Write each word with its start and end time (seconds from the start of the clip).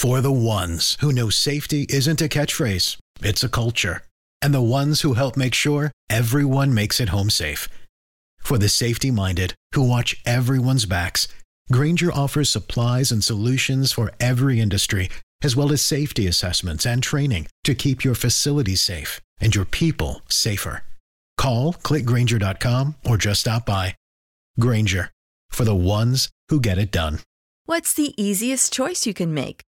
For 0.00 0.22
the 0.22 0.32
ones 0.32 0.96
who 1.00 1.12
know 1.12 1.28
safety 1.28 1.84
isn't 1.90 2.22
a 2.22 2.28
catchphrase, 2.36 2.96
it's 3.20 3.44
a 3.44 3.50
culture. 3.50 4.00
And 4.40 4.54
the 4.54 4.62
ones 4.62 5.02
who 5.02 5.12
help 5.12 5.36
make 5.36 5.52
sure 5.52 5.92
everyone 6.08 6.72
makes 6.72 7.00
it 7.00 7.10
home 7.10 7.28
safe. 7.28 7.68
For 8.38 8.56
the 8.56 8.70
safety 8.70 9.10
minded 9.10 9.52
who 9.74 9.86
watch 9.86 10.16
everyone's 10.24 10.86
backs, 10.86 11.28
Grainger 11.70 12.10
offers 12.10 12.48
supplies 12.48 13.12
and 13.12 13.22
solutions 13.22 13.92
for 13.92 14.10
every 14.18 14.58
industry, 14.58 15.10
as 15.42 15.54
well 15.54 15.70
as 15.70 15.82
safety 15.82 16.26
assessments 16.26 16.86
and 16.86 17.02
training 17.02 17.48
to 17.64 17.74
keep 17.74 18.02
your 18.02 18.14
facilities 18.14 18.80
safe 18.80 19.20
and 19.38 19.54
your 19.54 19.66
people 19.66 20.22
safer. 20.30 20.82
Call 21.36 21.74
clickgrainger.com 21.74 22.94
or 23.04 23.18
just 23.18 23.40
stop 23.40 23.66
by. 23.66 23.94
Grainger 24.58 25.10
for 25.50 25.64
the 25.64 25.76
ones 25.76 26.30
who 26.48 26.58
get 26.58 26.78
it 26.78 26.90
done. 26.90 27.18
What's 27.66 27.92
the 27.92 28.14
easiest 28.16 28.72
choice 28.72 29.04
you 29.04 29.12
can 29.12 29.34
make? 29.34 29.60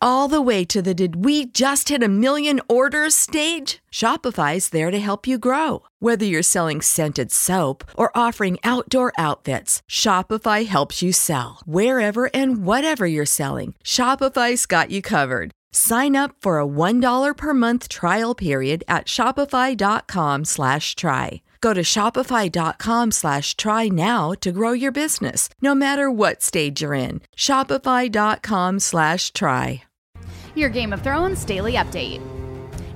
all 0.00 0.28
the 0.28 0.40
way 0.40 0.64
to 0.64 0.82
the 0.82 0.94
did 0.94 1.24
we 1.24 1.46
just 1.46 1.88
hit 1.88 2.02
a 2.02 2.08
million 2.08 2.60
orders 2.68 3.14
stage? 3.14 3.78
Shopify's 3.96 4.68
there 4.68 4.90
to 4.90 4.98
help 4.98 5.26
you 5.26 5.38
grow. 5.38 5.82
Whether 6.00 6.26
you're 6.26 6.42
selling 6.42 6.82
scented 6.82 7.30
soap 7.32 7.82
or 7.96 8.14
offering 8.14 8.58
outdoor 8.62 9.10
outfits, 9.16 9.82
Shopify 9.90 10.66
helps 10.66 11.00
you 11.00 11.14
sell. 11.14 11.60
Wherever 11.64 12.28
and 12.34 12.66
whatever 12.66 13.06
you're 13.06 13.24
selling, 13.24 13.74
Shopify's 13.82 14.66
got 14.66 14.90
you 14.90 15.00
covered. 15.00 15.52
Sign 15.76 16.16
up 16.16 16.34
for 16.40 16.58
a 16.58 16.66
$1 16.66 17.36
per 17.36 17.52
month 17.52 17.90
trial 17.90 18.34
period 18.34 18.82
at 18.88 19.04
shopify.com 19.04 20.46
slash 20.46 20.96
try. 20.96 21.42
Go 21.60 21.74
to 21.74 21.82
shopify.com 21.82 23.10
slash 23.12 23.54
try 23.58 23.88
now 23.88 24.32
to 24.40 24.52
grow 24.52 24.72
your 24.72 24.90
business, 24.90 25.50
no 25.60 25.74
matter 25.74 26.10
what 26.10 26.40
stage 26.42 26.80
you're 26.80 26.94
in. 26.94 27.20
Shopify.com 27.36 28.78
slash 28.80 29.32
try. 29.34 29.82
Your 30.54 30.70
Game 30.70 30.94
of 30.94 31.02
Thrones 31.02 31.44
daily 31.44 31.72
update. 31.74 32.22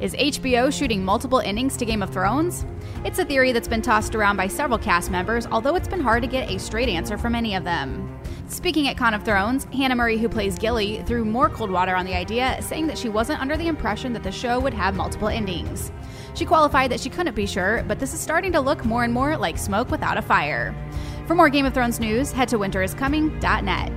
Is 0.01 0.15
HBO 0.15 0.73
shooting 0.73 1.05
multiple 1.05 1.41
innings 1.41 1.77
to 1.77 1.85
Game 1.85 2.03
of 2.03 2.09
Thrones? 2.09 2.65
It's 3.05 3.19
a 3.19 3.25
theory 3.27 3.53
that's 3.53 3.69
been 3.69 3.83
tossed 3.83 4.15
around 4.15 4.39
by 4.39 4.47
several 4.47 4.79
cast 4.79 5.11
members, 5.11 5.47
although 5.47 5.75
it's 5.75 5.89
been 5.89 6.01
hard 6.01 6.23
to 6.23 6.29
get 6.29 6.51
a 6.51 6.59
straight 6.59 6.89
answer 6.89 7.19
from 7.19 7.35
any 7.35 7.55
of 7.55 7.65
them. 7.65 8.19
Speaking 8.51 8.89
at 8.89 8.97
Con 8.97 9.15
of 9.15 9.23
Thrones, 9.23 9.65
Hannah 9.73 9.95
Murray, 9.95 10.19
who 10.19 10.29
plays 10.29 10.59
Gilly, 10.59 11.05
threw 11.07 11.25
more 11.25 11.49
cold 11.49 11.71
water 11.71 11.95
on 11.95 12.05
the 12.05 12.17
idea, 12.17 12.61
saying 12.61 12.89
that 12.89 12.99
she 12.99 13.09
wasn't 13.09 13.41
under 13.41 13.57
the 13.57 13.69
impression 13.69 14.13
that 14.13 14.25
the 14.25 14.33
show 14.33 14.59
would 14.59 14.75
have 14.75 14.97
multiple 14.97 15.29
endings. 15.29 15.93
She 16.35 16.45
qualified 16.45 16.91
that 16.91 16.99
she 16.99 17.11
couldn't 17.11 17.37
be 17.37 17.47
sure, 17.47 17.85
but 17.87 18.01
this 18.01 18.13
is 18.13 18.19
starting 18.19 18.51
to 18.51 18.61
look 18.61 18.85
more 18.85 19.05
and 19.05 19.15
more 19.15 19.37
like 19.37 19.57
smoke 19.57 19.93
without 19.93 20.19
a 20.19 20.23
fire. 20.23 20.75
For 21.29 21.37
more 21.37 21.49
Game 21.49 21.65
of 21.65 21.73
Thrones 21.73 22.01
news, 22.01 22.33
head 22.33 22.49
to 22.49 22.59
winteriscoming.net. 22.59 23.93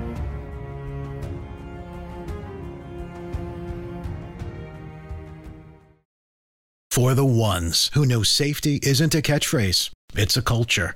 For 6.92 7.16
the 7.16 7.26
ones 7.26 7.90
who 7.96 8.06
know 8.06 8.22
safety 8.22 8.80
isn't 8.84 9.16
a 9.16 9.22
catchphrase, 9.24 9.90
it's 10.16 10.38
a 10.38 10.44
culture. 10.44 10.96